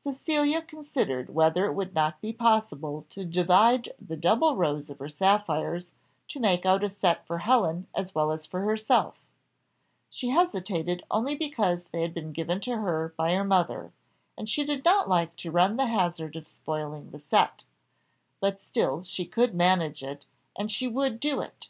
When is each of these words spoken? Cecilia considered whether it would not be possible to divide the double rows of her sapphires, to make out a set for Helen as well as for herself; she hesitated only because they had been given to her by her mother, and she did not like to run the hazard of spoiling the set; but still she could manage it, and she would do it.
Cecilia 0.00 0.62
considered 0.62 1.34
whether 1.34 1.66
it 1.66 1.74
would 1.74 1.94
not 1.94 2.18
be 2.22 2.32
possible 2.32 3.04
to 3.10 3.22
divide 3.22 3.90
the 4.00 4.16
double 4.16 4.56
rows 4.56 4.88
of 4.88 4.98
her 4.98 5.10
sapphires, 5.10 5.90
to 6.28 6.40
make 6.40 6.64
out 6.64 6.82
a 6.82 6.88
set 6.88 7.26
for 7.26 7.40
Helen 7.40 7.86
as 7.94 8.14
well 8.14 8.32
as 8.32 8.46
for 8.46 8.62
herself; 8.62 9.26
she 10.08 10.30
hesitated 10.30 11.04
only 11.10 11.34
because 11.36 11.84
they 11.88 12.00
had 12.00 12.14
been 12.14 12.32
given 12.32 12.62
to 12.62 12.78
her 12.78 13.12
by 13.18 13.34
her 13.34 13.44
mother, 13.44 13.92
and 14.38 14.48
she 14.48 14.64
did 14.64 14.86
not 14.86 15.06
like 15.06 15.36
to 15.36 15.50
run 15.50 15.76
the 15.76 15.84
hazard 15.84 16.34
of 16.34 16.48
spoiling 16.48 17.10
the 17.10 17.18
set; 17.18 17.64
but 18.40 18.62
still 18.62 19.02
she 19.02 19.26
could 19.26 19.52
manage 19.54 20.02
it, 20.02 20.24
and 20.56 20.72
she 20.72 20.88
would 20.88 21.20
do 21.20 21.42
it. 21.42 21.68